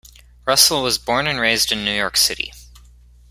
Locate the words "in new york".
1.71-2.17